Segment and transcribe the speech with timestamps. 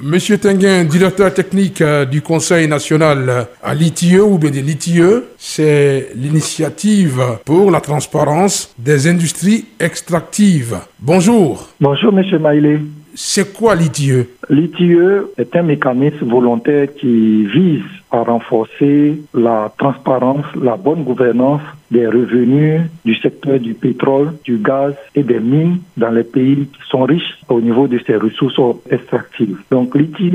[0.00, 6.10] Monsieur Tenguin, directeur technique euh, du Conseil national à l'ITIE ou bien de l'ITIE, c'est
[6.14, 10.76] l'initiative pour la transparence des industries extractives.
[11.00, 11.68] Bonjour.
[11.80, 12.78] Bonjour, monsieur Maïlé.
[13.14, 14.98] C'est quoi l'ITIE L'ITIE
[15.36, 22.82] est un mécanisme volontaire qui vise à renforcer la transparence, la bonne gouvernance des revenus
[23.04, 27.38] du secteur du pétrole, du gaz et des mines dans les pays qui sont riches
[27.48, 28.60] au niveau de ces ressources
[28.90, 29.58] extractives.
[29.70, 30.32] Donc l'ITIE,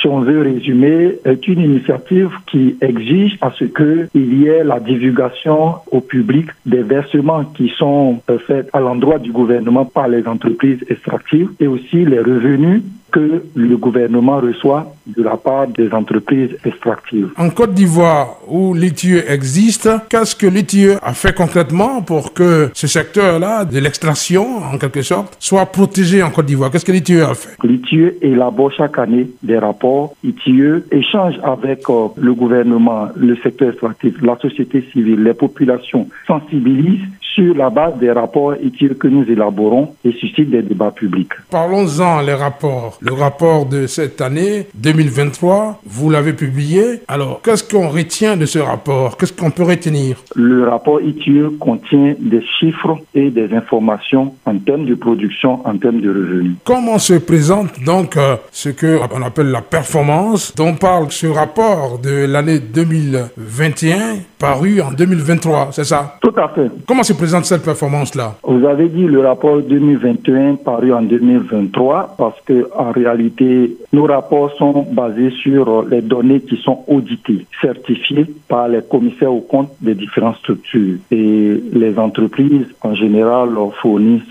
[0.00, 4.80] si on veut résumer, est une initiative qui exige à ce qu'il y ait la
[4.80, 10.84] divulgation au public des versements qui sont faits à l'endroit du gouvernement par les entreprises
[10.88, 12.82] extractives et aussi les revenus
[13.14, 17.28] que le gouvernement reçoit de la part des entreprises extractives.
[17.36, 22.86] En Côte d'Ivoire, où l'ITIE existe, qu'est-ce que l'ITIE a fait concrètement pour que ce
[22.86, 26.70] secteur-là, de l'extraction, en quelque sorte, soit protégé en Côte d'Ivoire?
[26.70, 27.56] Qu'est-ce que l'ITIE a fait?
[27.62, 30.14] L'ITIE élabore chaque année des rapports.
[30.24, 37.00] L'ITIE échange avec euh, le gouvernement, le secteur extractif, la société civile, les populations, sensibilise
[37.34, 41.32] sur la base des rapports ITIE que nous élaborons et suscite des débats publics.
[41.50, 42.98] Parlons-en, les rapports.
[43.00, 47.00] Le rapport de cette année 2023, vous l'avez publié.
[47.08, 49.16] Alors, qu'est-ce qu'on retient de ce rapport?
[49.16, 50.16] Qu'est-ce qu'on peut retenir?
[50.34, 56.00] Le rapport ITIE contient des chiffres et des informations en termes de production, en termes
[56.00, 56.56] de revenus.
[56.64, 60.54] Comment se présente donc euh, ce que on appelle la performance?
[60.54, 66.16] Dont parle ce rapport de l'année 2021 paru en 2023, c'est ça?
[66.20, 66.70] Tout à fait.
[66.86, 68.34] Comment se présente cette performance-là?
[68.42, 74.52] Vous avez dit le rapport 2021 paru en 2023 parce que en réalité, nos rapports
[74.58, 79.94] sont basés sur les données qui sont auditées, certifiées par les commissaires aux comptes des
[79.94, 80.98] différentes structures.
[81.10, 83.50] Et les entreprises, en général,
[83.80, 84.22] fournissent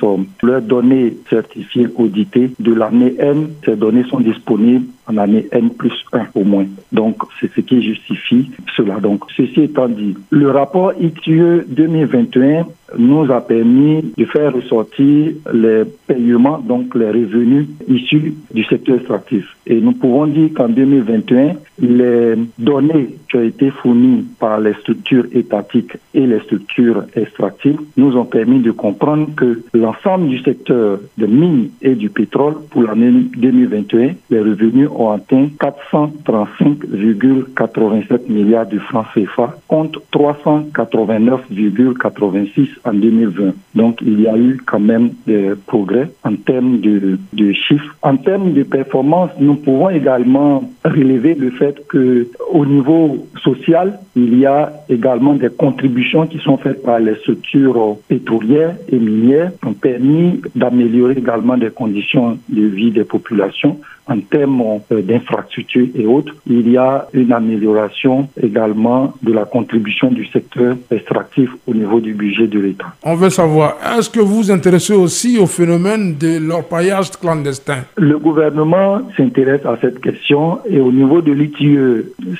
[0.41, 3.49] leurs données certifiées, auditées de l'année N.
[3.65, 6.65] Ces données sont disponibles en année N plus 1 au moins.
[6.91, 8.99] Donc, c'est ce qui justifie cela.
[8.99, 12.65] Donc, ceci étant dit, le rapport ITIE 2021
[12.97, 19.55] nous a permis de faire ressortir les paiements, donc les revenus issus du secteur extractif.
[19.65, 25.25] Et nous pouvons dire qu'en 2021, les données qui ont été fournies par les structures
[25.31, 31.25] étatiques et les structures extractives nous ont permis de comprendre que l'ensemble du secteur de
[31.25, 39.07] mines et du pétrole pour l'année 2021, les revenus ont atteint 435,87 milliards de francs
[39.13, 43.53] CFA contre 389,86 en 2020.
[43.75, 47.17] Donc il y a eu quand même des progrès en termes de,
[47.53, 47.95] chiffres.
[48.01, 54.37] En termes de performance, nous pouvons également relever le fait que au niveau social, il
[54.37, 59.67] y a également des contributions qui sont faites par les structures pétrolières et minières qui
[59.67, 66.33] ont permis d'améliorer également les conditions de vie des populations en termes d'infrastructures et autres.
[66.47, 72.13] Il y a une amélioration également de la contribution du secteur extractif au niveau du
[72.13, 72.93] budget de l'État.
[73.03, 77.83] On veut savoir, est-ce que vous vous intéressez aussi au phénomène de l'orpaillage clandestin?
[77.97, 81.77] Le gouvernement s'intéresse à cette question et au niveau de l'ITIE,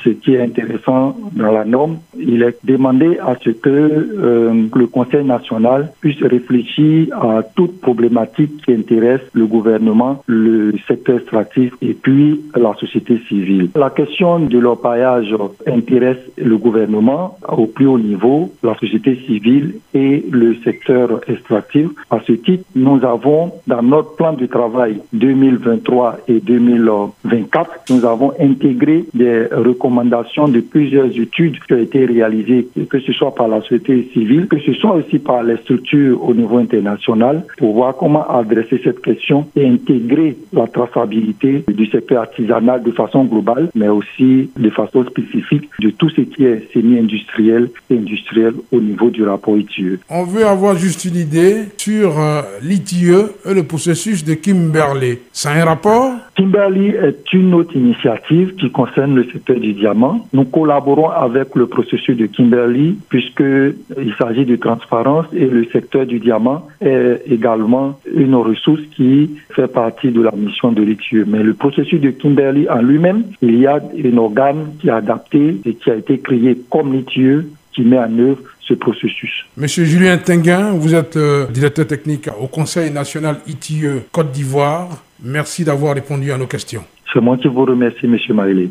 [0.03, 4.88] ce qui est intéressant dans la norme, il est demandé à ce que euh, le
[4.88, 11.93] Conseil national puisse réfléchir à toute problématique qui intéresse le gouvernement, le secteur extractif et
[11.93, 13.69] puis la société civile.
[13.75, 15.35] La question de l'orpaillage
[15.67, 21.87] intéresse le gouvernement au plus haut niveau, la société civile et le secteur extractif.
[22.09, 28.33] À ce titre, nous avons dans notre plan de travail 2023 et 2024, nous avons
[28.39, 33.61] intégré des recommandations de plusieurs études qui ont été réalisées, que ce soit par la
[33.61, 38.27] société civile, que ce soit aussi par les structures au niveau international, pour voir comment
[38.27, 44.49] adresser cette question et intégrer la traçabilité du secteur artisanal de façon globale, mais aussi
[44.57, 49.57] de façon spécifique de tout ce qui est semi-industriel et industriel au niveau du rapport
[49.57, 49.99] ITIE.
[50.09, 53.11] On veut avoir juste une idée sur euh, l'ITIE
[53.45, 55.19] et le processus de Kimberley.
[55.31, 56.13] C'est un rapport?
[56.35, 60.27] Kimberley est une autre initiative qui concerne le secteur du diamant.
[60.33, 66.19] Nous collaborons avec le processus de Kimberley puisqu'il s'agit de transparence et le secteur du
[66.19, 71.23] diamant est également une ressource qui fait partie de la mission de l'ITIE.
[71.33, 75.57] Mais le processus de Kimberley en lui-même, il y a un organe qui est adapté
[75.65, 79.31] et qui a été créé comme l'ITIE qui met en œuvre ce processus.
[79.57, 84.89] Monsieur Julien Tenguin, vous êtes euh, directeur technique au Conseil national ITIE Côte d'Ivoire.
[85.24, 86.83] Merci d'avoir répondu à nos questions.
[87.12, 88.69] C'est moi qui vous remercie, Monsieur Marilé.